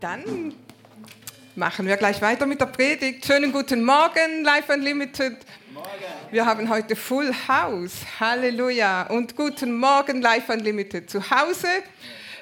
[0.00, 0.54] Dann
[1.56, 3.26] machen wir gleich weiter mit der Predigt.
[3.26, 5.36] Schönen guten Morgen, Life Unlimited.
[6.30, 7.92] Wir haben heute Full House.
[8.18, 9.02] Halleluja.
[9.08, 11.10] Und guten Morgen, Life Unlimited.
[11.10, 11.68] Zu Hause.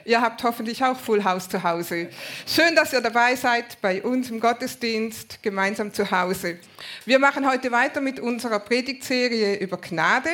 [0.05, 2.11] Ihr habt hoffentlich auch Full House zu Hause.
[2.47, 6.61] Schön, dass ihr dabei seid bei uns im Gottesdienst, gemeinsam zu Hause.
[7.07, 10.31] Wir machen heute weiter mit unserer Predigtserie über Gnade.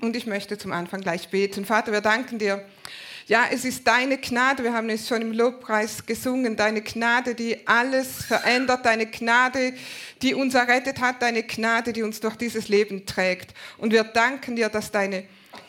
[0.00, 1.64] Und ich möchte zum Anfang gleich beten.
[1.64, 2.64] Vater, wir danken dir
[3.30, 7.64] ja, es ist deine Gnade, wir haben es schon im Lobpreis gesungen, deine Gnade, die
[7.64, 9.72] alles verändert, deine Gnade,
[10.20, 13.54] die uns errettet hat, deine Gnade, die uns durch dieses Leben trägt.
[13.78, 15.22] Und wir danken dir, dass deine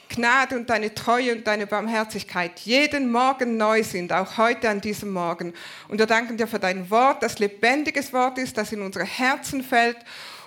[0.09, 5.11] Gnade und deine Treue und deine Barmherzigkeit jeden Morgen neu sind, auch heute an diesem
[5.11, 5.53] Morgen.
[5.87, 9.63] Und wir danken dir für dein Wort, das lebendiges Wort ist, das in unsere Herzen
[9.63, 9.97] fällt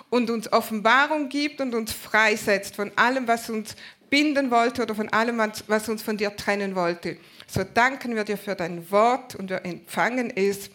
[0.09, 3.75] und uns Offenbarung gibt und uns freisetzt von allem, was uns
[4.15, 7.17] binden wollte oder von allem, was uns von dir trennen wollte.
[7.47, 10.69] So danken wir dir für dein Wort und wir empfangen es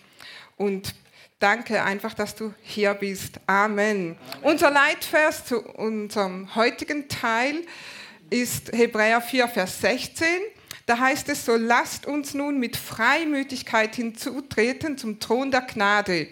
[0.58, 0.94] und
[1.38, 3.40] danke einfach, dass du hier bist.
[3.46, 4.18] Amen.
[4.20, 4.42] Amen.
[4.42, 7.62] Unser Leitvers zu unserem heutigen Teil
[8.28, 10.26] ist Hebräer 4, Vers 16.
[10.84, 16.28] Da heißt es so, lasst uns nun mit Freimütigkeit hinzutreten zum Thron der Gnade,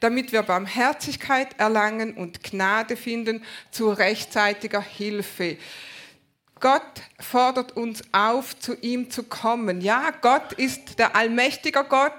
[0.00, 5.56] damit wir Barmherzigkeit erlangen und Gnade finden zu rechtzeitiger Hilfe.
[6.62, 9.80] Gott fordert uns auf, zu ihm zu kommen.
[9.80, 12.14] Ja, Gott ist der allmächtige Gott.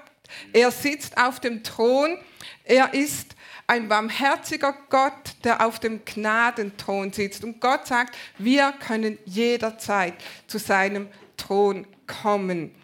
[0.52, 2.18] Er sitzt auf dem Thron.
[2.62, 3.34] Er ist
[3.66, 7.42] ein barmherziger Gott, der auf dem Gnadenthron sitzt.
[7.42, 10.14] Und Gott sagt, wir können jederzeit
[10.46, 11.08] zu seinem
[11.38, 12.74] Thron kommen.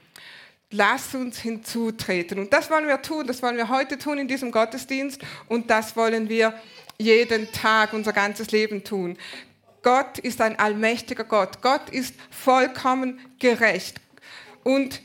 [0.70, 2.38] Lass uns hinzutreten.
[2.38, 3.26] Und das wollen wir tun.
[3.26, 5.20] Das wollen wir heute tun in diesem Gottesdienst.
[5.46, 6.54] Und das wollen wir
[6.96, 9.18] jeden Tag, unser ganzes Leben tun.
[9.82, 11.62] Gott ist ein allmächtiger Gott.
[11.62, 14.00] Gott ist vollkommen gerecht.
[14.62, 15.00] Und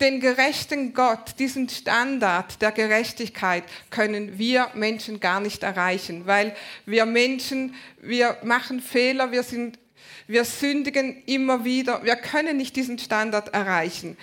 [0.00, 7.04] den gerechten Gott, diesen Standard der Gerechtigkeit können wir Menschen gar nicht erreichen, weil wir
[7.04, 9.78] Menschen, wir machen Fehler, wir sind
[10.30, 12.04] wir sündigen immer wieder.
[12.04, 14.16] Wir können nicht diesen Standard erreichen,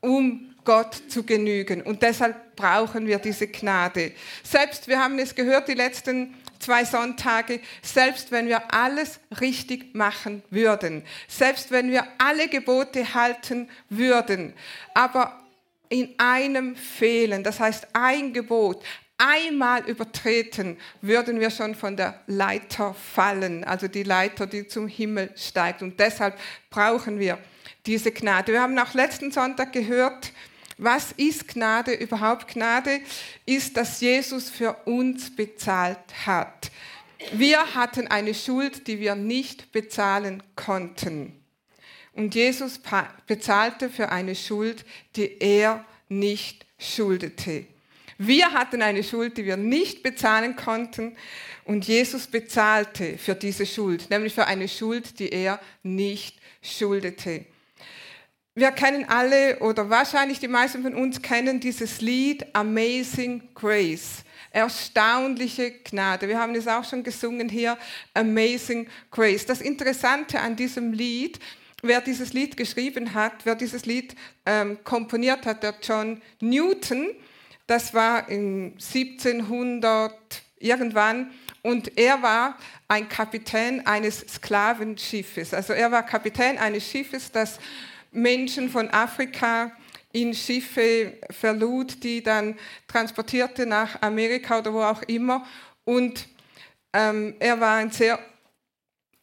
[0.00, 1.82] um Gott zu genügen.
[1.82, 4.12] Und deshalb brauchen wir diese Gnade.
[4.42, 10.42] Selbst, wir haben es gehört, die letzten zwei Sonntage, selbst wenn wir alles richtig machen
[10.50, 14.54] würden, selbst wenn wir alle Gebote halten würden,
[14.94, 15.38] aber
[15.88, 18.82] in einem fehlen, das heißt ein Gebot,
[19.18, 25.30] einmal übertreten, würden wir schon von der Leiter fallen, also die Leiter, die zum Himmel
[25.36, 25.82] steigt.
[25.82, 26.38] Und deshalb
[26.70, 27.38] brauchen wir
[27.86, 28.52] diese Gnade.
[28.52, 30.32] Wir haben auch letzten Sonntag gehört,
[30.78, 32.48] was ist Gnade überhaupt?
[32.48, 33.00] Gnade
[33.46, 36.70] ist, dass Jesus für uns bezahlt hat.
[37.32, 41.38] Wir hatten eine Schuld, die wir nicht bezahlen konnten.
[42.14, 42.80] Und Jesus
[43.26, 44.84] bezahlte für eine Schuld,
[45.16, 47.66] die er nicht schuldete.
[48.18, 51.16] Wir hatten eine Schuld, die wir nicht bezahlen konnten.
[51.64, 57.46] Und Jesus bezahlte für diese Schuld, nämlich für eine Schuld, die er nicht schuldete.
[58.54, 64.24] Wir kennen alle oder wahrscheinlich die meisten von uns kennen dieses Lied Amazing Grace.
[64.50, 66.28] Erstaunliche Gnade.
[66.28, 67.78] Wir haben es auch schon gesungen hier,
[68.12, 69.46] Amazing Grace.
[69.46, 71.38] Das Interessante an diesem Lied,
[71.80, 74.14] wer dieses Lied geschrieben hat, wer dieses Lied
[74.44, 77.08] ähm, komponiert hat, der John Newton,
[77.66, 80.12] das war in 1700
[80.58, 81.30] irgendwann
[81.62, 85.54] und er war ein Kapitän eines Sklavenschiffes.
[85.54, 87.58] Also er war Kapitän eines Schiffes, das
[88.12, 89.72] Menschen von Afrika
[90.12, 92.56] in Schiffe verlud, die dann
[92.86, 95.44] transportierte nach Amerika oder wo auch immer.
[95.84, 96.28] Und
[96.92, 98.18] ähm, er war ein sehr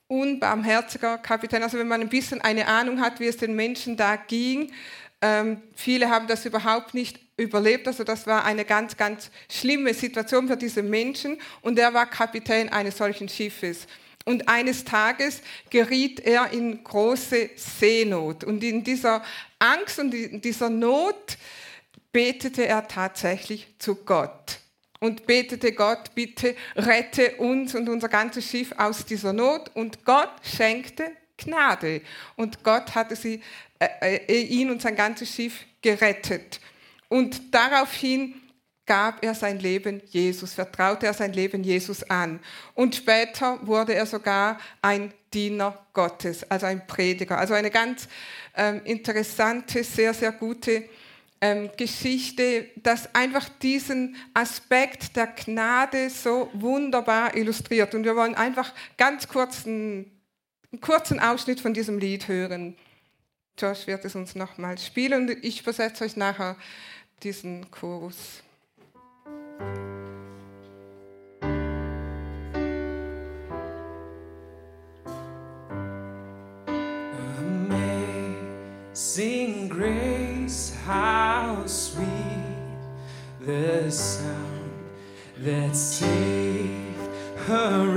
[0.07, 1.61] unbarmherziger Kapitän.
[1.61, 4.72] Also wenn man ein bisschen eine Ahnung hat, wie es den Menschen da ging,
[5.21, 7.88] ähm, viele haben das überhaupt nicht überlebt.
[7.88, 11.39] Also das war eine ganz, ganz schlimme Situation für diese Menschen.
[11.61, 13.85] Und er war Kapitän eines solchen Schiffes.
[14.29, 15.41] Und eines Tages
[15.72, 18.44] geriet er in große Seenot.
[18.44, 19.23] Und in dieser
[19.57, 21.36] Angst und in dieser Not
[22.12, 24.59] betete er tatsächlich zu Gott
[25.00, 29.71] und betete Gott, bitte rette uns und unser ganzes Schiff aus dieser Not.
[29.74, 32.04] Und Gott schenkte Gnade.
[32.36, 33.42] Und Gott hatte sie,
[33.80, 36.59] äh, äh ihn und sein ganzes Schiff gerettet.
[37.07, 38.39] Und daraufhin
[38.89, 42.39] gab er sein Leben Jesus, vertraute er sein Leben Jesus an.
[42.74, 47.38] Und später wurde er sogar ein Diener Gottes, also ein Prediger.
[47.38, 48.07] Also eine ganz
[48.57, 50.89] ähm, interessante, sehr, sehr gute
[51.39, 57.94] ähm, Geschichte, das einfach diesen Aspekt der Gnade so wunderbar illustriert.
[57.94, 60.19] Und wir wollen einfach ganz kurz einen,
[60.81, 62.75] kurzen Ausschnitt von diesem Lied hören.
[63.56, 66.56] Josh wird es uns nochmal spielen und ich versetze euch nachher
[67.21, 68.42] diesen Chorus.
[79.00, 82.06] Amazing grace, how sweet
[83.41, 84.71] the sound
[85.39, 87.09] that saved
[87.50, 87.88] a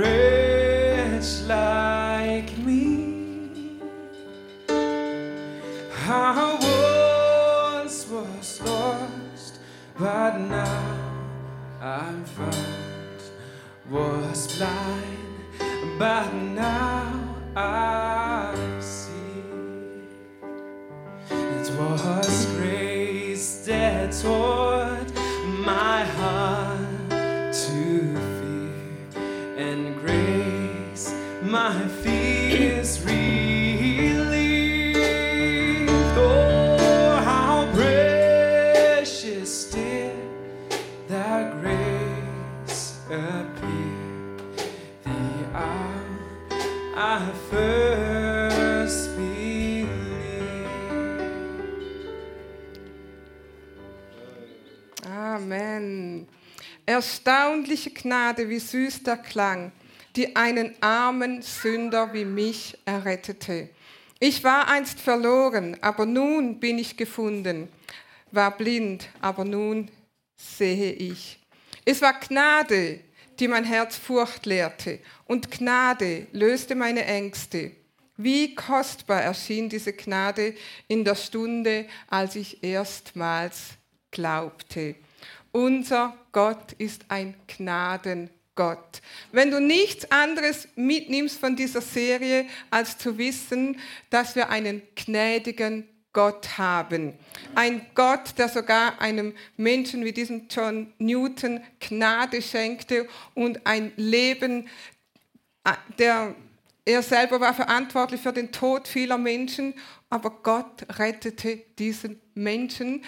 [55.83, 56.27] Amen.
[56.85, 59.71] Erstaunliche Gnade, wie süß der Klang,
[60.15, 63.69] die einen armen Sünder wie mich errettete.
[64.19, 67.67] Ich war einst verloren, aber nun bin ich gefunden,
[68.31, 69.89] war blind, aber nun
[70.35, 71.39] sehe ich.
[71.85, 73.01] Es war Gnade,
[73.39, 77.71] die mein Herz Furcht lehrte, und Gnade löste meine Ängste.
[78.15, 80.53] Wie kostbar erschien diese Gnade
[80.87, 83.71] in der Stunde, als ich erstmals
[84.11, 84.95] glaubte.
[85.55, 89.01] Unser Gott ist ein Gnadengott.
[89.31, 93.79] Wenn du nichts anderes mitnimmst von dieser Serie, als zu wissen,
[94.09, 97.13] dass wir einen gnädigen Gott haben.
[97.53, 104.67] Ein Gott, der sogar einem Menschen wie diesem John Newton Gnade schenkte und ein Leben,
[105.65, 106.35] äh, der
[106.85, 109.73] er selber war verantwortlich für den Tod vieler Menschen,
[110.09, 113.03] aber Gott rettete diesen Menschen,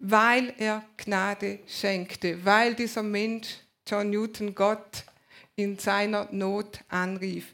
[0.00, 3.48] weil er Gnade schenkte, weil dieser Mensch,
[3.86, 5.04] John Newton, Gott
[5.56, 7.52] in seiner Not anrief.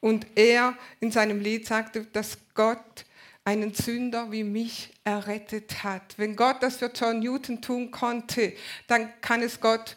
[0.00, 3.04] Und er in seinem Lied sagte, dass Gott
[3.44, 6.14] einen Sünder wie mich errettet hat.
[6.18, 8.52] Wenn Gott das für John Newton tun konnte,
[8.86, 9.96] dann kann es Gott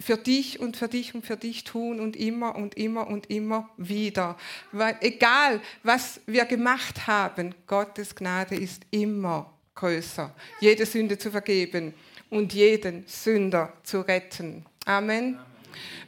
[0.00, 3.70] für dich und für dich und für dich tun und immer und immer und immer
[3.76, 4.36] wieder.
[4.72, 11.94] Weil egal, was wir gemacht haben, Gottes Gnade ist immer größer, jede Sünde zu vergeben
[12.30, 14.64] und jeden Sünder zu retten.
[14.84, 15.38] Amen.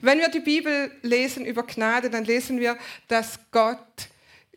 [0.00, 2.76] Wenn wir die Bibel lesen über Gnade, dann lesen wir,
[3.08, 4.08] dass Gott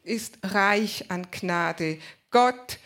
[0.03, 1.99] ist reich an Gnade.
[2.31, 2.79] Gott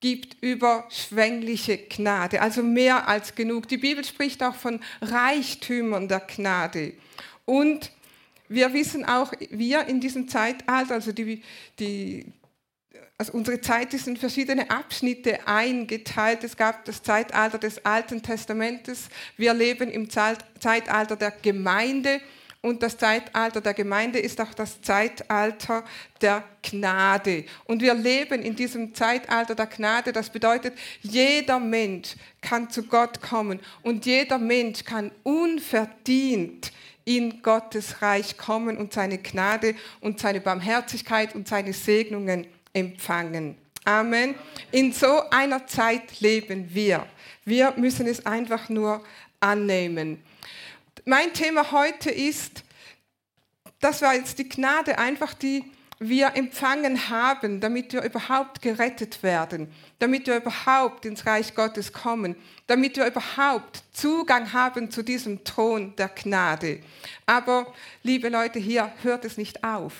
[0.00, 3.68] gibt überschwängliche Gnade, also mehr als genug.
[3.68, 6.94] Die Bibel spricht auch von Reichtümern der Gnade.
[7.44, 7.92] Und
[8.48, 11.42] wir wissen auch, wir in diesem Zeitalter, also die,
[11.78, 12.26] die,
[13.20, 16.42] also unsere Zeit ist in verschiedene Abschnitte eingeteilt.
[16.42, 19.10] Es gab das Zeitalter des Alten Testamentes.
[19.36, 22.22] Wir leben im Zeitalter der Gemeinde.
[22.62, 25.84] Und das Zeitalter der Gemeinde ist auch das Zeitalter
[26.22, 27.44] der Gnade.
[27.66, 30.12] Und wir leben in diesem Zeitalter der Gnade.
[30.12, 36.72] Das bedeutet, jeder Mensch kann zu Gott kommen und jeder Mensch kann unverdient
[37.04, 43.56] in Gottes Reich kommen und seine Gnade und seine Barmherzigkeit und seine Segnungen empfangen.
[43.84, 44.34] Amen.
[44.70, 47.06] In so einer Zeit leben wir.
[47.44, 49.02] Wir müssen es einfach nur
[49.40, 50.22] annehmen.
[51.04, 52.62] Mein Thema heute ist,
[53.80, 55.64] das war jetzt die Gnade einfach, die
[55.98, 62.36] wir empfangen haben, damit wir überhaupt gerettet werden, damit wir überhaupt ins Reich Gottes kommen,
[62.66, 66.80] damit wir überhaupt Zugang haben zu diesem Thron der Gnade.
[67.26, 67.72] Aber,
[68.02, 69.92] liebe Leute, hier hört es nicht auf,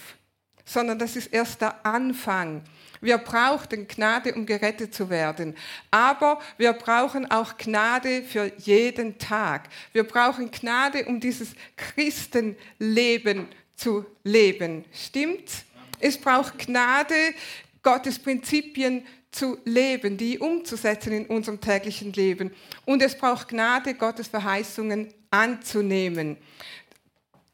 [0.70, 2.62] sondern das ist erst der Anfang.
[3.00, 5.56] Wir brauchen Gnade, um gerettet zu werden.
[5.90, 9.68] Aber wir brauchen auch Gnade für jeden Tag.
[9.92, 14.84] Wir brauchen Gnade, um dieses Christenleben zu leben.
[14.92, 15.64] Stimmt's?
[15.98, 17.34] Es braucht Gnade,
[17.82, 22.52] Gottes Prinzipien zu leben, die umzusetzen in unserem täglichen Leben.
[22.84, 26.36] Und es braucht Gnade, Gottes Verheißungen anzunehmen.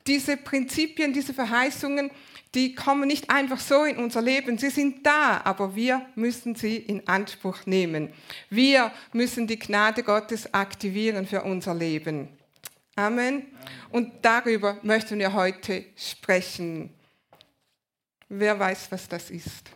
[0.06, 2.10] Diese Prinzipien, diese Verheißungen,
[2.56, 4.56] die kommen nicht einfach so in unser Leben.
[4.56, 8.10] Sie sind da, aber wir müssen sie in Anspruch nehmen.
[8.48, 12.30] Wir müssen die Gnade Gottes aktivieren für unser Leben.
[12.96, 13.48] Amen.
[13.90, 16.94] Und darüber möchten wir heute sprechen.
[18.30, 19.70] Wer weiß, was das ist?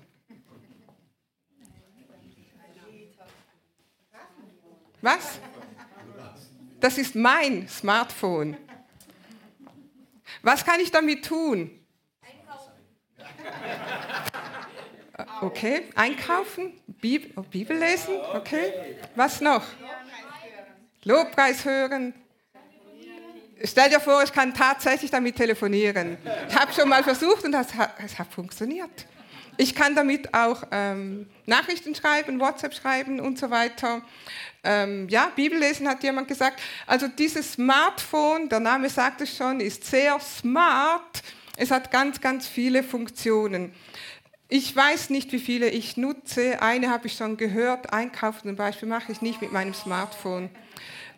[5.03, 5.39] Was?
[6.81, 8.57] Das ist mein Smartphone.
[10.41, 11.80] Was kann ich damit tun?
[15.43, 18.73] Okay, einkaufen, Bibel, oh, Bibel lesen, okay.
[19.15, 19.65] Was noch?
[21.05, 22.15] Lobpreis hören.
[23.65, 26.17] Stell dir vor, ich kann tatsächlich damit telefonieren.
[26.49, 29.07] Ich habe schon mal versucht und es hat, es hat funktioniert.
[29.57, 34.01] Ich kann damit auch ähm, Nachrichten schreiben, WhatsApp schreiben und so weiter.
[34.65, 36.61] Ähm, ja, Bibel lesen hat jemand gesagt.
[36.87, 41.23] Also dieses Smartphone, der Name sagt es schon, ist sehr smart.
[41.61, 43.75] Es hat ganz, ganz viele Funktionen.
[44.49, 46.63] Ich weiß nicht, wie viele ich nutze.
[46.63, 47.93] Eine habe ich schon gehört.
[47.93, 50.49] Einkaufen zum Beispiel mache ich nicht mit meinem Smartphone.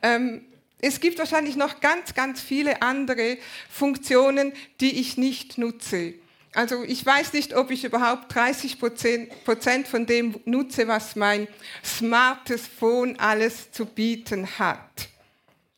[0.02, 0.44] Ähm,
[0.80, 3.38] es gibt wahrscheinlich noch ganz, ganz viele andere
[3.70, 6.14] Funktionen, die ich nicht nutze.
[6.54, 11.46] Also ich weiß nicht, ob ich überhaupt 30 Prozent von dem nutze, was mein
[11.84, 15.08] smartes Phone alles zu bieten hat.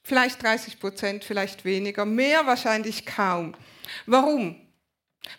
[0.02, 3.54] Vielleicht 30 Prozent, vielleicht weniger, mehr wahrscheinlich kaum.
[4.06, 4.56] Warum?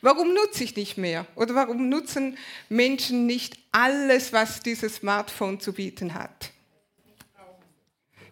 [0.01, 1.27] Warum nutze ich nicht mehr?
[1.35, 2.37] Oder warum nutzen
[2.69, 6.51] Menschen nicht alles, was dieses Smartphone zu bieten hat?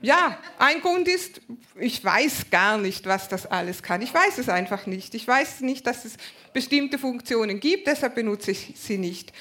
[0.01, 1.39] Ja, ein Grund ist,
[1.79, 4.01] ich weiß gar nicht, was das alles kann.
[4.01, 5.15] Ich weiß es einfach nicht.
[5.15, 6.17] Ich weiß nicht, dass es
[6.51, 9.31] bestimmte Funktionen gibt, deshalb benutze ich sie nicht.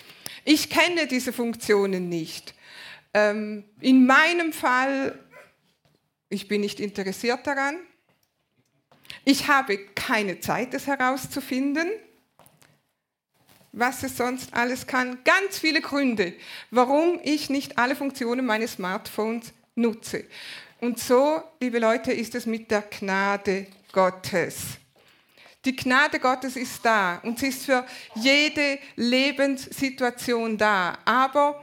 [0.45, 2.55] Ich kenne diese Funktionen nicht.
[3.13, 5.19] Ähm, in meinem Fall,
[6.29, 7.77] ich bin nicht interessiert daran.
[9.25, 11.89] Ich habe keine Zeit, es herauszufinden,
[13.73, 15.19] was es sonst alles kann.
[15.25, 16.35] Ganz viele Gründe,
[16.71, 20.25] warum ich nicht alle Funktionen meines Smartphones nutze.
[20.81, 24.79] Und so, liebe Leute, ist es mit der Gnade Gottes.
[25.65, 27.87] Die Gnade Gottes ist da und sie ist für
[28.17, 30.99] jede Lebenssituation da.
[31.05, 31.63] Aber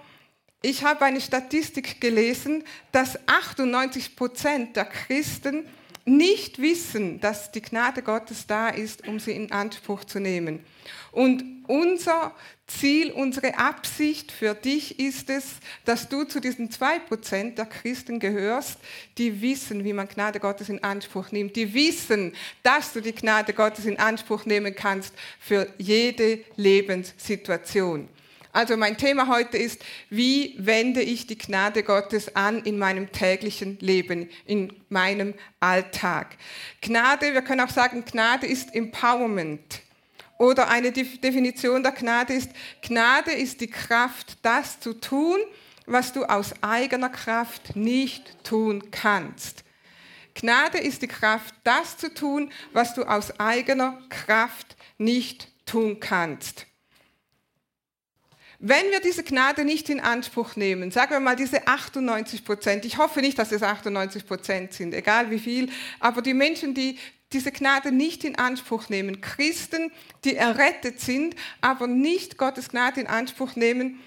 [0.62, 2.64] ich habe eine Statistik gelesen,
[2.94, 5.66] dass 98 Prozent der Christen
[6.10, 10.64] nicht wissen, dass die Gnade Gottes da ist, um sie in Anspruch zu nehmen.
[11.12, 12.36] Und unser
[12.68, 15.46] Ziel, unsere Absicht für dich ist es,
[15.86, 18.80] dass du zu diesen zwei Prozent der Christen gehörst,
[19.18, 23.54] die wissen, wie man Gnade Gottes in Anspruch nimmt, die wissen, dass du die Gnade
[23.54, 28.08] Gottes in Anspruch nehmen kannst für jede Lebenssituation.
[28.52, 33.78] Also mein Thema heute ist, wie wende ich die Gnade Gottes an in meinem täglichen
[33.80, 36.36] Leben, in meinem Alltag.
[36.82, 39.82] Gnade, wir können auch sagen, Gnade ist Empowerment.
[40.40, 42.50] Oder eine Definition der Gnade ist,
[42.82, 45.38] Gnade ist die Kraft, das zu tun,
[45.86, 49.64] was du aus eigener Kraft nicht tun kannst.
[50.34, 56.66] Gnade ist die Kraft, das zu tun, was du aus eigener Kraft nicht tun kannst.
[58.62, 62.98] Wenn wir diese Gnade nicht in Anspruch nehmen, sagen wir mal diese 98 Prozent, ich
[62.98, 65.70] hoffe nicht, dass es 98 Prozent sind, egal wie viel,
[66.02, 66.98] aber die Menschen, die
[67.32, 69.22] diese Gnade nicht in Anspruch nehmen.
[69.22, 69.92] Christen,
[70.26, 74.00] die errettet sind, aber nicht Gottes Gnade in Anspruch nehmen,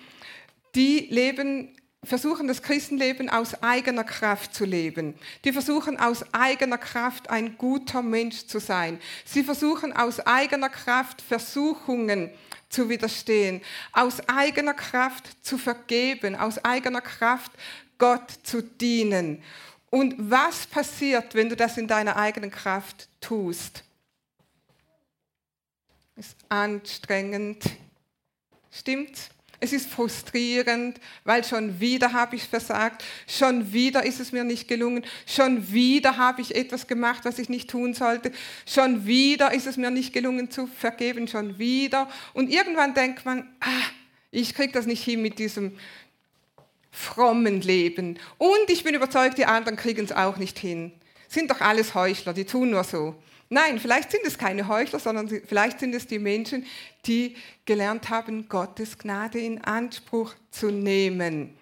[0.75, 5.15] die leben, versuchen das Christenleben aus eigener Kraft zu leben.
[5.45, 9.01] Die versuchen aus eigener Kraft ein guter Mensch zu sein.
[9.25, 12.31] Sie versuchen aus eigener Kraft Versuchungen
[12.73, 13.61] zu widerstehen,
[13.93, 17.53] aus eigener Kraft zu vergeben, aus eigener Kraft
[17.99, 19.43] Gott zu dienen.
[19.91, 23.85] Und was passiert, wenn du das in deiner eigenen Kraft tust?
[26.17, 27.63] Ist anstrengend.
[28.71, 29.31] Stimmt?
[29.63, 34.67] Es ist frustrierend, weil schon wieder habe ich versagt, schon wieder ist es mir nicht
[34.67, 38.33] gelungen, schon wieder habe ich etwas gemacht, was ich nicht tun sollte,
[38.67, 42.11] schon wieder ist es mir nicht gelungen zu vergeben, schon wieder.
[42.35, 43.85] Und irgendwann denkt man, ah,
[44.33, 45.79] ich kriege das nicht hin mit diesem
[46.91, 48.19] frommen Leben.
[48.39, 50.91] Und ich bin überzeugt, die anderen kriegen es auch nicht hin.
[51.29, 53.15] Sind doch alles Heuchler, die tun nur so.
[53.53, 56.65] Nein, vielleicht sind es keine Heuchler, sondern vielleicht sind es die Menschen,
[57.05, 61.55] die gelernt haben, Gottes Gnade in Anspruch zu nehmen.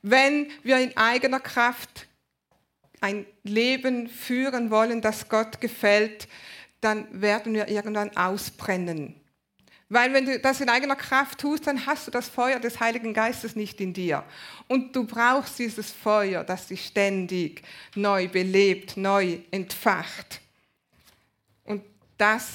[0.00, 2.08] Wenn wir in eigener Kraft
[3.02, 6.26] ein Leben führen wollen, das Gott gefällt,
[6.80, 9.14] dann werden wir irgendwann ausbrennen.
[9.90, 13.12] Weil wenn du das in eigener Kraft tust, dann hast du das Feuer des Heiligen
[13.12, 14.24] Geistes nicht in dir.
[14.68, 17.60] Und du brauchst dieses Feuer, das dich ständig
[17.94, 20.40] neu belebt, neu entfacht.
[22.22, 22.46] Das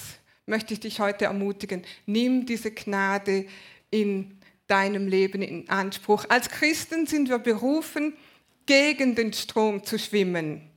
[0.46, 1.84] möchte ich dich heute ermutigen.
[2.06, 3.48] Nimm diese Gnade
[3.92, 6.24] in deinem Leben in Anspruch.
[6.30, 8.14] Als Christen sind wir berufen,
[8.66, 10.72] gegen den Strom zu schwimmen.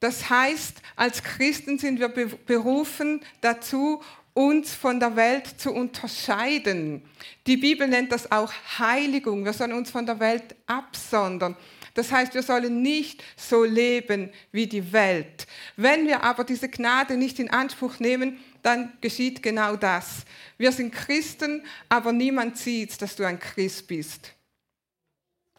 [0.00, 7.02] Das heißt, als Christen sind wir berufen dazu, uns von der Welt zu unterscheiden.
[7.46, 9.44] Die Bibel nennt das auch Heiligung.
[9.44, 11.54] Wir sollen uns von der Welt absondern.
[11.96, 15.46] Das heißt, wir sollen nicht so leben wie die Welt.
[15.76, 20.26] Wenn wir aber diese Gnade nicht in Anspruch nehmen, dann geschieht genau das.
[20.58, 24.34] Wir sind Christen, aber niemand sieht, dass du ein Christ bist.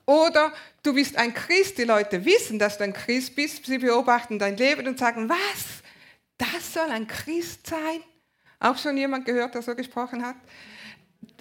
[0.06, 0.54] Oder
[0.84, 4.58] du bist ein Christ, die Leute wissen, dass du ein Christ bist, sie beobachten dein
[4.58, 5.82] Leben und sagen, was?
[6.38, 8.04] Das soll ein Christ sein?
[8.60, 10.36] Auch schon jemand gehört, der so gesprochen hat?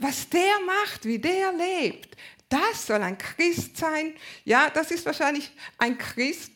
[0.01, 2.17] Was der macht, wie der lebt,
[2.49, 4.15] das soll ein Christ sein?
[4.45, 6.53] Ja, das ist wahrscheinlich ein Christ,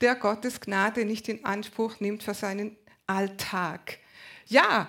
[0.00, 2.76] der Gottes Gnade nicht in Anspruch nimmt für seinen
[3.06, 3.98] Alltag.
[4.46, 4.88] Ja,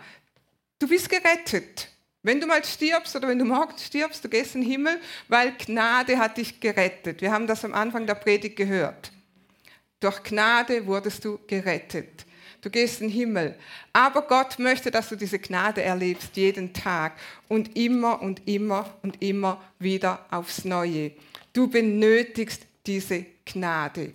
[0.80, 1.90] du bist gerettet.
[2.22, 5.54] Wenn du mal stirbst oder wenn du morgen stirbst, du gehst in den Himmel, weil
[5.58, 7.22] Gnade hat dich gerettet.
[7.22, 9.12] Wir haben das am Anfang der Predigt gehört.
[10.00, 12.26] Durch Gnade wurdest du gerettet.
[12.62, 13.56] Du gehst in den Himmel.
[13.94, 17.14] Aber Gott möchte, dass du diese Gnade erlebst, jeden Tag
[17.48, 21.12] und immer und immer und immer wieder aufs Neue.
[21.54, 24.14] Du benötigst diese Gnade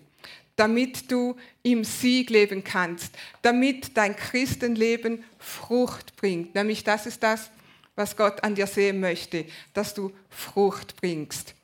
[0.56, 6.54] damit du im Sieg leben kannst, damit dein Christenleben Frucht bringt.
[6.54, 7.50] Nämlich das ist das,
[7.96, 11.54] was Gott an dir sehen möchte, dass du Frucht bringst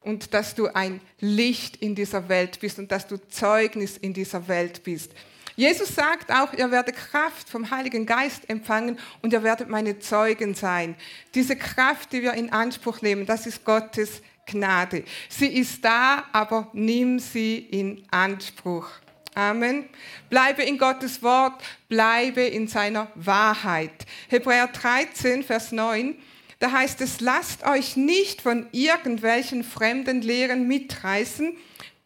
[0.00, 4.46] und dass du ein Licht in dieser Welt bist und dass du Zeugnis in dieser
[4.48, 5.12] Welt bist.
[5.56, 10.54] Jesus sagt auch, ihr werdet Kraft vom Heiligen Geist empfangen und ihr werdet meine Zeugen
[10.54, 10.96] sein.
[11.34, 15.04] Diese Kraft, die wir in Anspruch nehmen, das ist Gottes Gnade.
[15.28, 18.88] Sie ist da, aber nimm sie in Anspruch.
[19.34, 19.88] Amen.
[20.30, 24.06] Bleibe in Gottes Wort, bleibe in seiner Wahrheit.
[24.28, 26.16] Hebräer 13, Vers 9,
[26.60, 31.56] da heißt es, lasst euch nicht von irgendwelchen fremden Lehren mitreißen,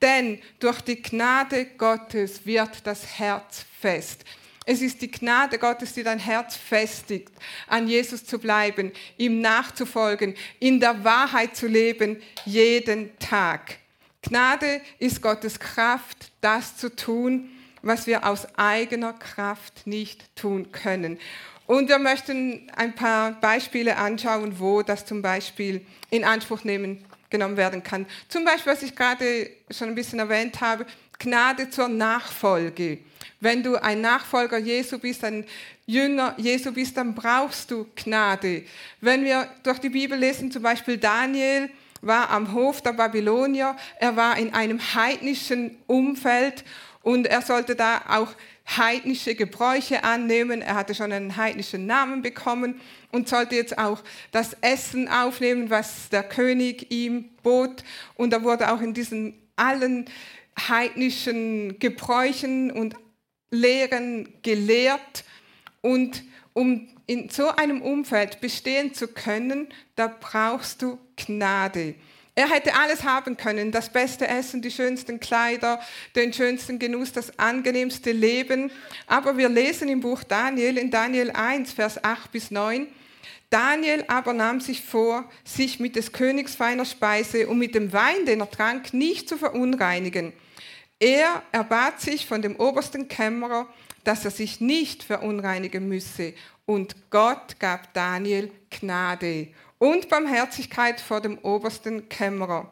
[0.01, 4.25] denn durch die Gnade Gottes wird das Herz fest.
[4.65, 7.33] Es ist die Gnade Gottes, die dein Herz festigt,
[7.69, 13.79] an Jesus zu bleiben, ihm nachzufolgen, in der Wahrheit zu leben, jeden Tag.
[14.21, 17.49] Gnade ist Gottes Kraft, das zu tun,
[17.81, 21.19] was wir aus eigener Kraft nicht tun können.
[21.67, 27.57] Und wir möchten ein paar Beispiele anschauen, wo das zum Beispiel in Anspruch nehmen, genommen
[27.57, 28.07] werden kann.
[28.29, 30.87] Zum Beispiel, was ich gerade schon ein bisschen erwähnt habe,
[31.19, 32.99] Gnade zur Nachfolge.
[33.41, 35.45] Wenn du ein Nachfolger Jesu bist, ein
[35.87, 38.65] Jünger Jesu bist, dann brauchst du Gnade.
[39.01, 44.17] Wenn wir durch die Bibel lesen, zum Beispiel Daniel war am Hof der Babylonier, er
[44.17, 46.65] war in einem heidnischen Umfeld
[47.03, 48.29] und er sollte da auch
[48.77, 50.63] heidnische Gebräuche annehmen.
[50.63, 56.09] Er hatte schon einen heidnischen Namen bekommen und sollte jetzt auch das Essen aufnehmen, was
[56.11, 57.83] der König ihm bot.
[58.15, 60.05] Und er wurde auch in diesen allen
[60.59, 62.95] heidnischen Gebräuchen und
[63.51, 65.25] Lehren gelehrt.
[65.81, 71.95] Und um in so einem Umfeld bestehen zu können, da brauchst du Gnade.
[72.39, 75.81] Er hätte alles haben können, das beste Essen, die schönsten Kleider,
[76.15, 78.71] den schönsten Genuss, das angenehmste Leben.
[79.09, 82.87] Aber wir lesen im Buch Daniel, in Daniel 1, Vers 8 bis 9,
[83.51, 88.25] Daniel aber nahm sich vor, sich mit des Königs feiner Speise und mit dem Wein,
[88.25, 90.33] den er trank, nicht zu verunreinigen.
[91.01, 93.67] Er erbat sich von dem obersten Kämmerer,
[94.05, 96.35] dass er sich nicht verunreinigen müsse.
[96.67, 102.71] Und Gott gab Daniel Gnade und Barmherzigkeit vor dem obersten Kämmerer.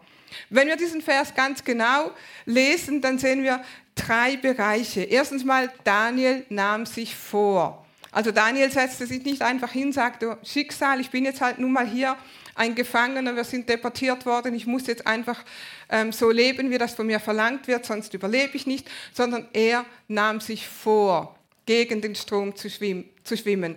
[0.51, 2.11] Wenn wir diesen Vers ganz genau
[2.45, 3.63] lesen, dann sehen wir
[3.95, 5.03] drei Bereiche.
[5.03, 7.87] Erstens mal, Daniel nahm sich vor.
[8.13, 11.87] Also Daniel setzte sich nicht einfach hin, sagte, Schicksal, ich bin jetzt halt nun mal
[11.87, 12.17] hier
[12.55, 15.45] ein Gefangener, wir sind deportiert worden, ich muss jetzt einfach
[15.91, 19.85] ähm, so leben, wie das von mir verlangt wird, sonst überlebe ich nicht, sondern er
[20.09, 23.77] nahm sich vor, gegen den Strom zu, schwimmen.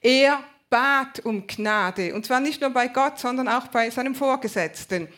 [0.00, 2.14] Er bat um Gnade.
[2.14, 5.08] Und zwar nicht nur bei Gott, sondern auch bei seinem Vorgesetzten.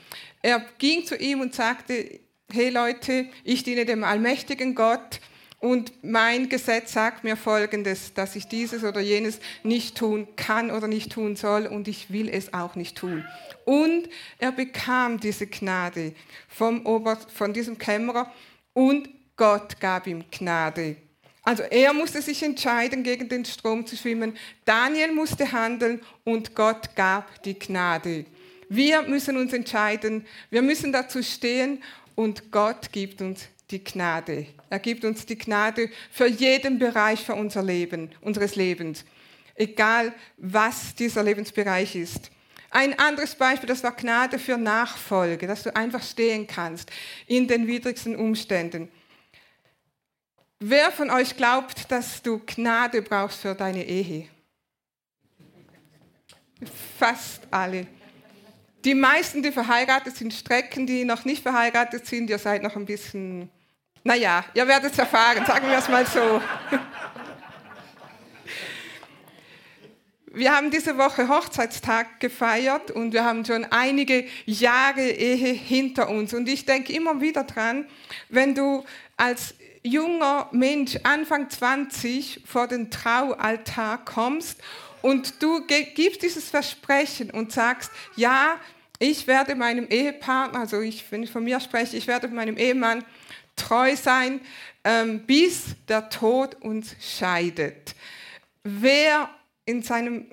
[0.43, 2.21] Er ging zu ihm und sagte,
[2.53, 5.21] hey Leute, ich diene dem allmächtigen Gott
[5.59, 10.87] und mein Gesetz sagt mir Folgendes, dass ich dieses oder jenes nicht tun kann oder
[10.87, 13.25] nicht tun soll und ich will es auch nicht tun.
[13.65, 16.15] Und er bekam diese Gnade
[16.49, 18.33] vom Ober, von diesem Kämmerer
[18.75, 20.97] und Gott gab ihm Gnade.
[21.47, 24.37] Also er musste sich entscheiden, gegen den Strom zu schwimmen.
[24.65, 28.27] Daniel musste handeln und Gott gab die Gnade.
[28.69, 31.85] Wir müssen uns entscheiden, wir müssen dazu stehen
[32.17, 34.47] und Gott gibt uns die Gnade.
[34.71, 39.05] Er gibt uns die Gnade für jeden Bereich für unser Leben, unseres Lebens,
[39.55, 42.33] egal was dieser Lebensbereich ist.
[42.71, 46.91] Ein anderes Beispiel, das war Gnade für Nachfolge, dass du einfach stehen kannst
[47.29, 48.89] in den widrigsten Umständen.
[50.59, 54.27] Wer von euch glaubt, dass du Gnade brauchst für deine Ehe?
[56.99, 57.87] Fast alle.
[58.83, 62.87] Die meisten, die verheiratet sind, strecken, die noch nicht verheiratet sind, ihr seid noch ein
[62.87, 63.51] bisschen,
[64.03, 66.41] naja, ihr werdet es erfahren, sagen wir es mal so.
[70.37, 76.33] Wir haben diese Woche Hochzeitstag gefeiert und wir haben schon einige Jahre Ehe hinter uns.
[76.33, 77.87] Und ich denke immer wieder dran,
[78.29, 78.85] wenn du
[79.17, 79.55] als
[79.87, 84.61] junger Mensch, Anfang 20, vor den Traualtar kommst
[85.03, 88.57] und du gibst dieses Versprechen und sagst, ja,
[88.99, 93.05] ich werde meinem Ehepartner, also ich, wenn ich von mir spreche, ich werde meinem Ehemann
[93.55, 94.41] treu sein,
[94.85, 97.95] ähm, bis der Tod uns scheidet.
[98.65, 99.31] Wer
[99.65, 100.27] in seinem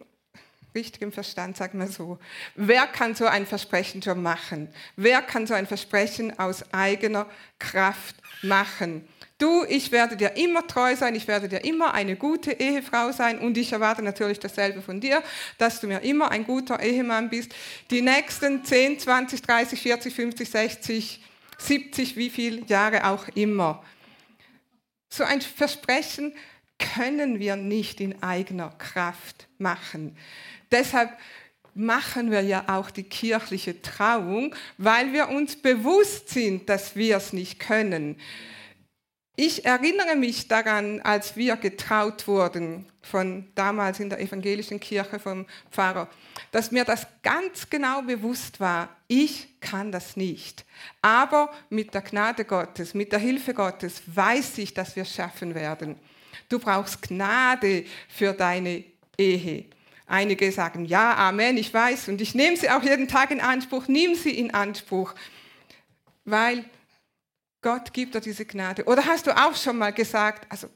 [0.75, 2.19] richtigen Verstand, sagen wir so,
[2.55, 4.69] wer kann so ein Versprechen schon machen?
[4.95, 7.27] Wer kann so ein Versprechen aus eigener
[7.59, 9.07] Kraft machen?
[9.37, 13.39] Du, ich werde dir immer treu sein, ich werde dir immer eine gute Ehefrau sein
[13.39, 15.21] und ich erwarte natürlich dasselbe von dir,
[15.57, 17.53] dass du mir immer ein guter Ehemann bist.
[17.89, 21.23] Die nächsten 10, 20, 30, 40, 50, 60,
[21.57, 23.83] 70, wie viele Jahre auch immer.
[25.09, 26.33] So ein Versprechen
[26.95, 30.17] können wir nicht in eigener Kraft machen.
[30.73, 31.11] Deshalb
[31.75, 37.31] machen wir ja auch die kirchliche Trauung, weil wir uns bewusst sind, dass wir es
[37.31, 38.17] nicht können.
[39.35, 45.47] Ich erinnere mich daran, als wir getraut wurden, von damals in der evangelischen Kirche vom
[45.71, 46.07] Pfarrer,
[46.51, 50.65] dass mir das ganz genau bewusst war, ich kann das nicht.
[51.01, 55.55] Aber mit der Gnade Gottes, mit der Hilfe Gottes weiß ich, dass wir es schaffen
[55.55, 55.97] werden.
[56.47, 58.83] Du brauchst Gnade für deine
[59.17, 59.65] Ehe.
[60.05, 63.87] Einige sagen, ja, Amen, ich weiß und ich nehme sie auch jeden Tag in Anspruch,
[63.87, 65.15] nimm sie in Anspruch,
[66.25, 66.65] weil
[67.61, 68.83] Gott gibt dir diese Gnade.
[68.83, 70.67] Oder hast du auch schon mal gesagt, also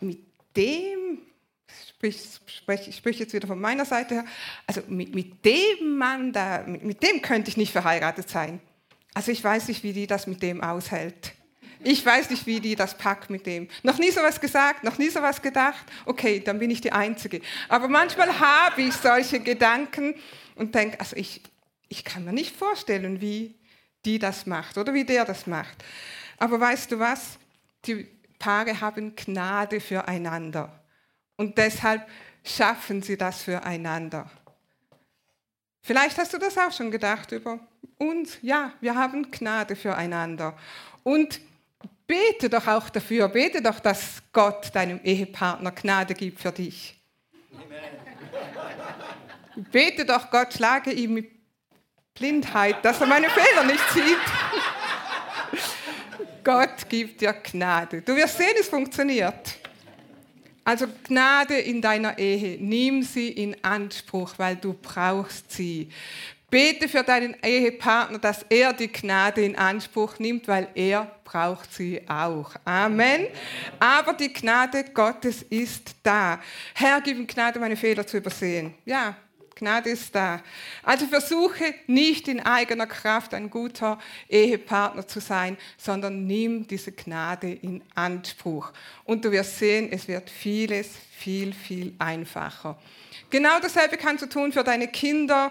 [0.00, 0.20] mit
[0.54, 1.22] dem,
[2.02, 4.24] ich spreche jetzt wieder von meiner Seite her,
[4.66, 8.60] also mit, mit dem Mann da, mit, mit dem könnte ich nicht verheiratet sein.
[9.14, 11.32] Also ich weiß nicht, wie die das mit dem aushält.
[11.84, 13.68] Ich weiß nicht, wie die das packt mit dem.
[13.82, 15.84] Noch nie sowas gesagt, noch nie sowas gedacht.
[16.06, 17.40] Okay, dann bin ich die Einzige.
[17.68, 20.14] Aber manchmal habe ich solche Gedanken
[20.54, 21.42] und denke, also ich,
[21.88, 23.54] ich kann mir nicht vorstellen, wie
[24.04, 25.84] die das macht oder wie der das macht.
[26.38, 27.38] Aber weißt du was?
[27.84, 28.06] Die
[28.38, 30.80] Paare haben Gnade füreinander.
[31.36, 32.08] Und deshalb
[32.44, 34.30] schaffen sie das füreinander.
[35.82, 37.58] Vielleicht hast du das auch schon gedacht über
[37.98, 38.38] uns.
[38.42, 40.56] Ja, wir haben Gnade füreinander.
[41.02, 41.40] Und
[42.12, 46.94] bete doch auch dafür, bete doch, dass Gott deinem Ehepartner Gnade gibt für dich.
[47.54, 47.78] Amen.
[49.70, 51.30] Bete doch, Gott schlage ihm mit
[52.12, 54.18] Blindheit, dass er meine Fehler nicht sieht.
[56.44, 58.02] Gott gibt dir Gnade.
[58.02, 59.56] Du wirst sehen, es funktioniert.
[60.64, 65.90] Also Gnade in deiner Ehe, nimm sie in Anspruch, weil du brauchst sie.
[66.52, 72.02] Bete für deinen Ehepartner, dass er die Gnade in Anspruch nimmt, weil er braucht sie
[72.06, 72.52] auch.
[72.66, 73.26] Amen.
[73.80, 76.38] Aber die Gnade Gottes ist da.
[76.74, 78.74] Herr, gib ihm Gnade, meine Fehler zu übersehen.
[78.84, 79.16] Ja,
[79.54, 80.42] Gnade ist da.
[80.82, 87.50] Also versuche nicht in eigener Kraft ein guter Ehepartner zu sein, sondern nimm diese Gnade
[87.50, 88.72] in Anspruch.
[89.04, 92.76] Und du wirst sehen, es wird vieles viel, viel einfacher.
[93.30, 95.50] Genau dasselbe kannst du tun für deine Kinder.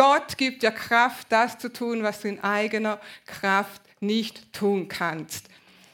[0.00, 5.44] Gott gibt dir Kraft, das zu tun, was du in eigener Kraft nicht tun kannst.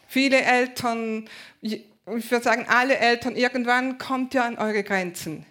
[0.07, 1.29] Viele Eltern,
[1.61, 5.45] ich würde sagen, alle Eltern, irgendwann kommt ihr an eure Grenzen.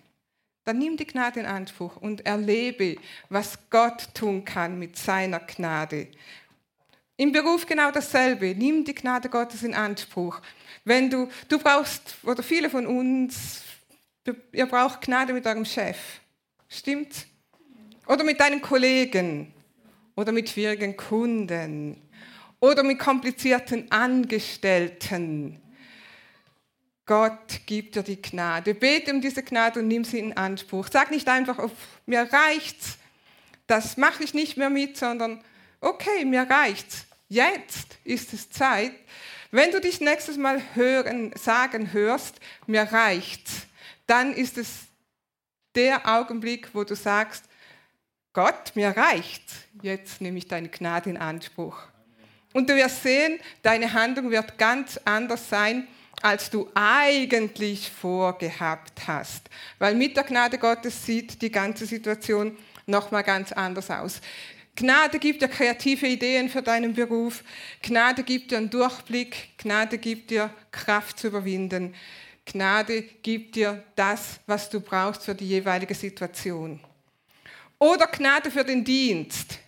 [0.63, 2.95] Dann nimm die Gnade in Anspruch und erlebe,
[3.27, 6.07] was Gott tun kann mit seiner Gnade.
[7.17, 8.55] Im Beruf genau dasselbe.
[8.55, 10.39] Nimm die Gnade Gottes in Anspruch.
[10.85, 13.63] Wenn du, du brauchst, oder viele von uns,
[14.53, 15.97] ihr braucht Gnade mit eurem Chef.
[16.69, 17.27] Stimmt?
[18.07, 19.53] Oder mit deinen Kollegen.
[20.15, 22.01] Oder mit schwierigen Kunden.
[22.59, 25.61] Oder mit komplizierten Angestellten.
[27.05, 28.73] Gott gibt dir die Gnade.
[28.73, 30.87] Bete um diese Gnade und nimm sie in Anspruch.
[30.91, 31.69] Sag nicht einfach, oh,
[32.07, 32.97] mir reicht's,
[33.67, 35.43] das mache ich nicht mehr mit, sondern
[35.81, 37.05] okay, mir reicht's.
[37.29, 38.93] Jetzt ist es Zeit.
[39.51, 43.67] Wenn du dich nächstes Mal hören, sagen hörst, mir reicht's,
[44.07, 44.69] dann ist es
[45.75, 47.45] der Augenblick, wo du sagst,
[48.35, 49.53] Gott, mir reicht's.
[49.81, 51.77] Jetzt nehme ich deine Gnade in Anspruch.
[52.51, 55.87] Und du wirst sehen, deine Handlung wird ganz anders sein,
[56.21, 59.49] als du eigentlich vorgehabt hast.
[59.79, 64.19] Weil mit der Gnade Gottes sieht die ganze Situation nochmal ganz anders aus.
[64.75, 67.41] Gnade gibt dir kreative Ideen für deinen Beruf.
[67.81, 69.57] Gnade gibt dir einen Durchblick.
[69.57, 71.95] Gnade gibt dir Kraft zu überwinden.
[72.45, 76.81] Gnade gibt dir das, was du brauchst für die jeweilige Situation.
[77.79, 79.59] Oder Gnade für den Dienst.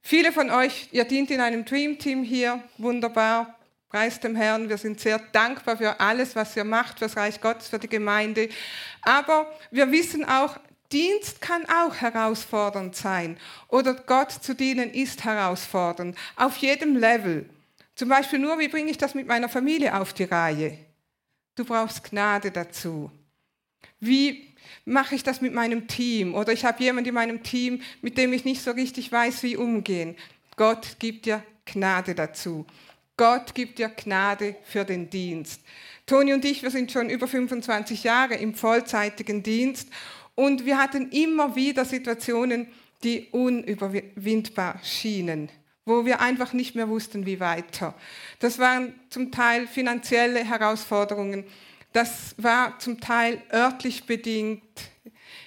[0.00, 4.68] Viele von euch, ihr dient in einem Dream Team hier, wunderbar, preis dem Herrn.
[4.68, 7.88] Wir sind sehr dankbar für alles, was ihr macht, für das Reich Gottes, für die
[7.88, 8.48] Gemeinde.
[9.02, 10.58] Aber wir wissen auch,
[10.92, 13.38] Dienst kann auch herausfordernd sein.
[13.68, 16.16] Oder Gott zu dienen ist herausfordernd.
[16.36, 17.48] Auf jedem Level.
[17.94, 20.78] Zum Beispiel nur, wie bringe ich das mit meiner Familie auf die Reihe?
[21.54, 23.10] Du brauchst Gnade dazu.
[24.00, 24.53] Wie
[24.84, 26.34] mache ich das mit meinem Team?
[26.34, 29.56] Oder ich habe jemanden in meinem Team, mit dem ich nicht so richtig weiß, wie
[29.56, 30.16] umgehen.
[30.56, 32.66] Gott gibt dir Gnade dazu.
[33.16, 35.60] Gott gibt dir Gnade für den Dienst.
[36.06, 39.88] Toni und ich, wir sind schon über 25 Jahre im vollzeitigen Dienst
[40.34, 42.66] und wir hatten immer wieder Situationen,
[43.04, 45.48] die unüberwindbar schienen,
[45.84, 47.94] wo wir einfach nicht mehr wussten, wie weiter.
[48.40, 51.44] Das waren zum Teil finanzielle Herausforderungen,
[51.94, 54.62] das war zum Teil örtlich bedingt,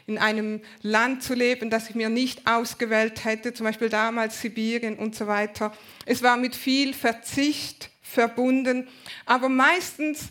[0.07, 4.97] in einem Land zu leben, das ich mir nicht ausgewählt hätte, zum Beispiel damals Sibirien
[4.97, 5.73] und so weiter.
[6.05, 8.87] Es war mit viel Verzicht verbunden,
[9.25, 10.29] aber meistens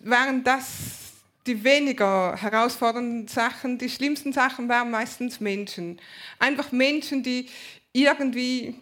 [0.00, 1.12] waren das
[1.46, 6.00] die weniger herausfordernden Sachen, die schlimmsten Sachen waren meistens Menschen.
[6.40, 7.48] Einfach Menschen, die
[7.92, 8.74] irgendwie,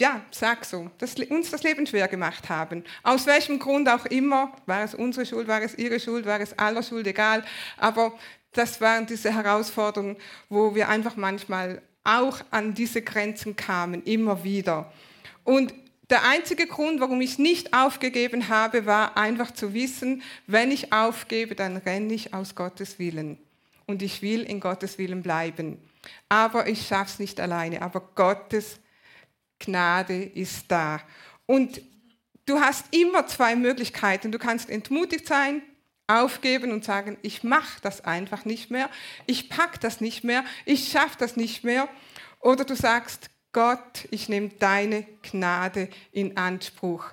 [0.00, 2.84] ja, sag so, das, uns das Leben schwer gemacht haben.
[3.02, 6.58] Aus welchem Grund auch immer, war es unsere Schuld, war es ihre Schuld, war es
[6.58, 7.44] aller Schuld, egal.
[7.76, 8.14] Aber
[8.52, 10.16] das waren diese Herausforderungen,
[10.48, 14.90] wo wir einfach manchmal auch an diese Grenzen kamen, immer wieder.
[15.44, 15.74] Und
[16.08, 21.54] der einzige Grund, warum ich nicht aufgegeben habe, war einfach zu wissen, wenn ich aufgebe,
[21.54, 23.38] dann renne ich aus Gottes Willen.
[23.86, 25.78] Und ich will in Gottes Willen bleiben.
[26.30, 27.82] Aber ich schaffe es nicht alleine.
[27.82, 28.80] Aber Gottes
[29.60, 31.00] Gnade ist da.
[31.46, 31.80] Und
[32.46, 34.32] du hast immer zwei Möglichkeiten.
[34.32, 35.62] Du kannst entmutigt sein,
[36.08, 38.90] aufgeben und sagen, ich mache das einfach nicht mehr.
[39.26, 40.44] Ich packe das nicht mehr.
[40.64, 41.88] Ich schaffe das nicht mehr.
[42.40, 47.04] Oder du sagst, Gott, ich nehme deine Gnade in Anspruch.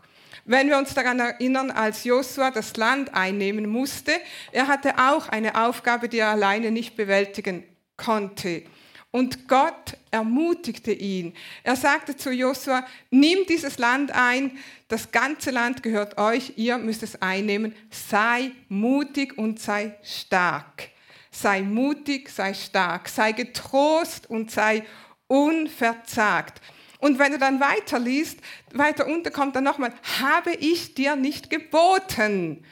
[0.45, 4.13] Wenn wir uns daran erinnern, als Josua das Land einnehmen musste,
[4.51, 7.63] er hatte auch eine Aufgabe, die er alleine nicht bewältigen
[7.97, 8.63] konnte.
[9.11, 11.33] Und Gott ermutigte ihn.
[11.63, 14.57] Er sagte zu Josua, nimm dieses Land ein,
[14.89, 20.89] das ganze Land gehört euch, ihr müsst es einnehmen, sei mutig und sei stark.
[21.31, 24.83] Sei mutig, sei stark, sei getrost und sei
[25.27, 26.61] unverzagt.
[26.99, 28.39] Und wenn du dann weiter liest,
[28.73, 32.63] weiter unter kommt dann nochmal, habe ich dir nicht geboten,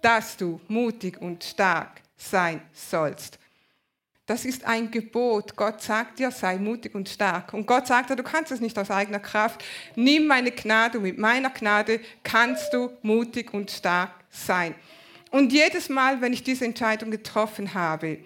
[0.00, 3.38] dass du mutig und stark sein sollst.
[4.26, 5.54] Das ist ein Gebot.
[5.54, 7.52] Gott sagt dir, sei mutig und stark.
[7.52, 9.62] Und Gott sagt dir, du kannst es nicht aus eigener Kraft.
[9.96, 14.74] Nimm meine Gnade und mit meiner Gnade kannst du mutig und stark sein.
[15.30, 18.20] Und jedes Mal, wenn ich diese Entscheidung getroffen habe,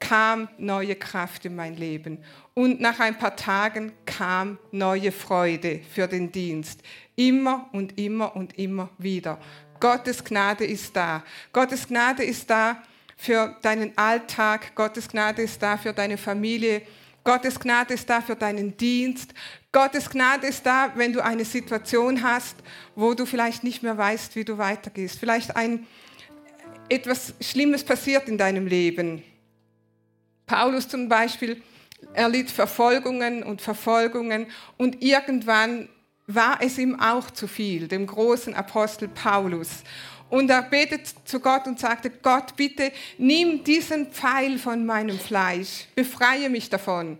[0.00, 2.24] kam neue Kraft in mein Leben.
[2.54, 6.80] Und nach ein paar Tagen kam neue Freude für den Dienst.
[7.14, 9.38] Immer und immer und immer wieder.
[9.78, 11.22] Gottes Gnade ist da.
[11.52, 12.82] Gottes Gnade ist da
[13.20, 14.74] für deinen Alltag.
[14.74, 16.80] Gottes Gnade ist da für deine Familie.
[17.22, 19.34] Gottes Gnade ist da für deinen Dienst.
[19.72, 22.56] Gottes Gnade ist da, wenn du eine Situation hast,
[22.94, 25.18] wo du vielleicht nicht mehr weißt, wie du weitergehst.
[25.18, 25.86] Vielleicht ein,
[26.88, 29.22] etwas Schlimmes passiert in deinem Leben.
[30.46, 31.62] Paulus zum Beispiel
[32.14, 34.46] erlitt Verfolgungen und Verfolgungen
[34.78, 35.90] und irgendwann
[36.26, 39.82] war es ihm auch zu viel, dem großen Apostel Paulus.
[40.30, 45.86] Und er betet zu Gott und sagte, Gott, bitte nimm diesen Pfeil von meinem Fleisch,
[45.94, 47.18] befreie mich davon.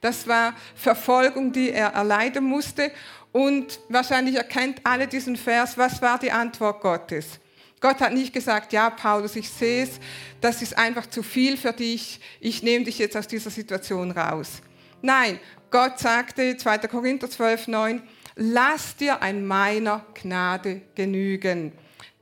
[0.00, 2.92] Das war Verfolgung, die er erleiden musste.
[3.32, 5.76] Und wahrscheinlich erkennt alle diesen Vers.
[5.76, 7.40] Was war die Antwort Gottes?
[7.80, 10.00] Gott hat nicht gesagt, ja, Paulus, ich sehe es,
[10.40, 14.62] das ist einfach zu viel für dich, ich nehme dich jetzt aus dieser Situation raus.
[15.02, 15.38] Nein,
[15.70, 16.78] Gott sagte, 2.
[16.78, 18.02] Korinther 12, 9,
[18.36, 21.72] lass dir an meiner Gnade genügen,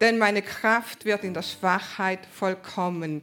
[0.00, 3.22] denn meine Kraft wird in der Schwachheit vollkommen.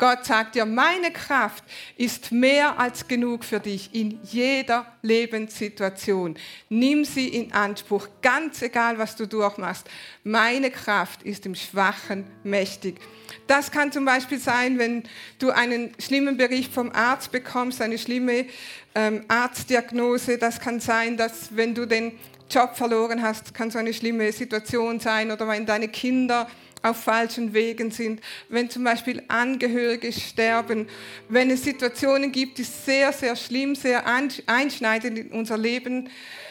[0.00, 1.62] Gott sagt dir, meine Kraft
[1.98, 6.38] ist mehr als genug für dich in jeder Lebenssituation.
[6.70, 9.86] Nimm sie in Anspruch, ganz egal, was du durchmachst.
[10.24, 12.98] Meine Kraft ist im Schwachen mächtig.
[13.46, 15.02] Das kann zum Beispiel sein, wenn
[15.38, 18.46] du einen schlimmen Bericht vom Arzt bekommst, eine schlimme
[18.94, 20.38] ähm, Arztdiagnose.
[20.38, 22.12] Das kann sein, dass wenn du den
[22.50, 26.48] Job verloren hast, kann so eine schlimme Situation sein oder wenn deine Kinder
[26.82, 30.88] auf falschen Wegen sind, wenn zum Beispiel Angehörige sterben,
[31.28, 36.08] wenn es Situationen gibt, die sehr, sehr schlimm, sehr einschneidend in unser Leben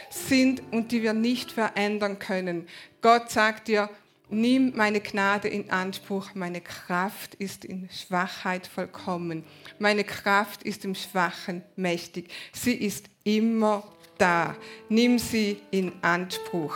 [0.10, 2.68] sind und die wir nicht verändern können.
[3.02, 3.90] Gott sagt dir,
[4.32, 6.36] Nimm meine Gnade in Anspruch.
[6.36, 9.44] Meine Kraft ist in Schwachheit vollkommen.
[9.80, 12.30] Meine Kraft ist im Schwachen mächtig.
[12.54, 14.55] Sie ist immer da.
[14.89, 16.75] Nimm sie in Anspruch.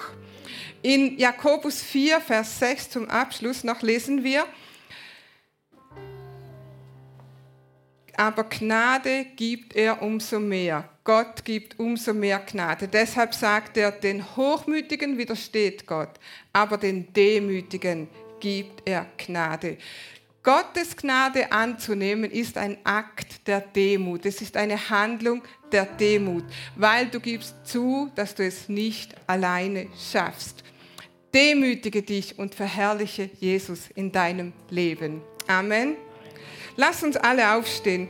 [0.82, 4.46] In Jakobus 4, Vers 6 zum Abschluss noch lesen wir,
[8.16, 10.90] aber Gnade gibt er umso mehr.
[11.04, 12.88] Gott gibt umso mehr Gnade.
[12.88, 16.12] Deshalb sagt er, den Hochmütigen widersteht Gott,
[16.54, 18.08] aber den Demütigen
[18.40, 19.78] gibt er Gnade.
[20.44, 24.26] Gottes Gnade anzunehmen ist ein Akt der Demut.
[24.26, 26.44] Es ist eine Handlung der Demut,
[26.76, 30.66] weil du gibst zu, dass du es nicht alleine schaffst.
[31.34, 35.22] Demütige dich und verherrliche Jesus in deinem Leben.
[35.48, 35.96] Amen.
[36.76, 38.10] Lass uns alle aufstehen.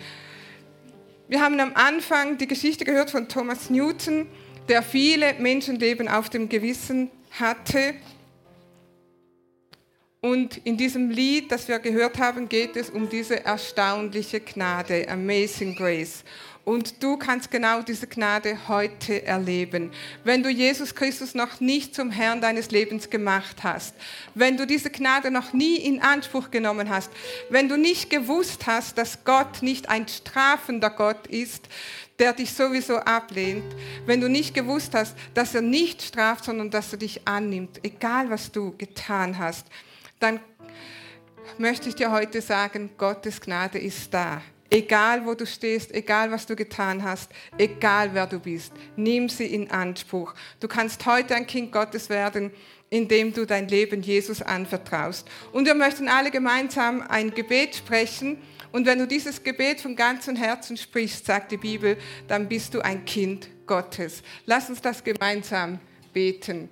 [1.28, 4.28] Wir haben am Anfang die Geschichte gehört von Thomas Newton,
[4.70, 7.94] der viele Menschenleben auf dem Gewissen hatte.
[10.24, 15.76] Und in diesem Lied, das wir gehört haben, geht es um diese erstaunliche Gnade, Amazing
[15.76, 16.24] Grace.
[16.64, 19.92] Und du kannst genau diese Gnade heute erleben.
[20.24, 23.96] Wenn du Jesus Christus noch nicht zum Herrn deines Lebens gemacht hast,
[24.34, 27.12] wenn du diese Gnade noch nie in Anspruch genommen hast,
[27.50, 31.68] wenn du nicht gewusst hast, dass Gott nicht ein strafender Gott ist,
[32.18, 36.94] der dich sowieso ablehnt, wenn du nicht gewusst hast, dass er nicht straft, sondern dass
[36.94, 39.68] er dich annimmt, egal was du getan hast,
[40.24, 40.40] dann
[41.58, 44.42] möchte ich dir heute sagen, Gottes Gnade ist da.
[44.70, 49.46] Egal wo du stehst, egal was du getan hast, egal wer du bist, nimm sie
[49.46, 50.34] in Anspruch.
[50.60, 52.52] Du kannst heute ein Kind Gottes werden,
[52.90, 55.30] indem du dein Leben Jesus anvertraust.
[55.52, 58.42] Und wir möchten alle gemeinsam ein Gebet sprechen.
[58.72, 62.80] Und wenn du dieses Gebet von ganzem Herzen sprichst, sagt die Bibel, dann bist du
[62.80, 64.24] ein Kind Gottes.
[64.46, 65.80] Lass uns das gemeinsam
[66.14, 66.70] beten.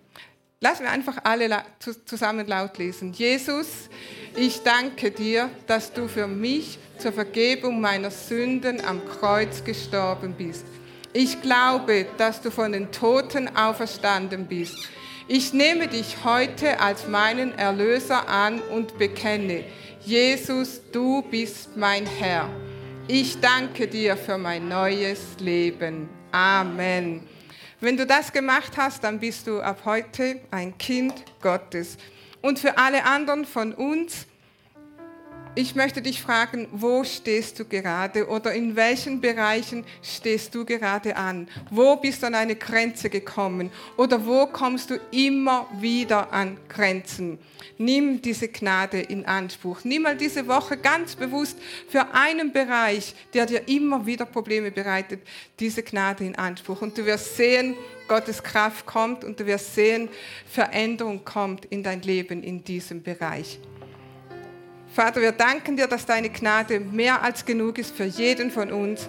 [0.63, 1.63] Lassen wir einfach alle
[2.06, 3.13] zusammen laut lesen.
[3.13, 3.89] Jesus,
[4.36, 10.67] ich danke dir, dass du für mich zur Vergebung meiner Sünden am Kreuz gestorben bist.
[11.13, 14.78] Ich glaube, dass du von den Toten auferstanden bist.
[15.28, 19.63] Ich nehme dich heute als meinen Erlöser an und bekenne,
[20.06, 22.47] Jesus, du bist mein Herr.
[23.08, 26.08] Ich danke dir für mein neues Leben.
[26.32, 27.31] Amen.
[27.84, 31.98] Wenn du das gemacht hast, dann bist du ab heute ein Kind Gottes.
[32.39, 34.28] Und für alle anderen von uns,
[35.54, 41.18] ich möchte dich fragen, wo stehst du gerade oder in welchen Bereichen stehst du gerade
[41.18, 41.48] an?
[41.70, 47.38] Wo bist du an eine Grenze gekommen oder wo kommst du immer wieder an Grenzen?
[47.78, 49.80] Nimm diese Gnade in Anspruch.
[49.84, 51.58] Nimm mal diese Woche ganz bewusst
[51.90, 55.22] für einen Bereich, der dir immer wieder Probleme bereitet,
[55.60, 56.82] diese Gnade in Anspruch.
[56.82, 57.76] Und du wirst sehen,
[58.08, 60.08] Gottes Kraft kommt und du wirst sehen,
[60.46, 63.60] Veränderung kommt in dein Leben in diesem Bereich.
[64.94, 69.08] Vater, wir danken dir, dass deine Gnade mehr als genug ist für jeden von uns.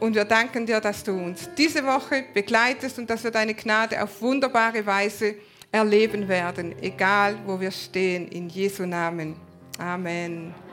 [0.00, 4.02] Und wir danken dir, dass du uns diese Woche begleitest und dass wir deine Gnade
[4.02, 5.36] auf wunderbare Weise
[5.72, 8.28] erleben werden, egal wo wir stehen.
[8.28, 9.36] In Jesu Namen.
[9.78, 10.63] Amen.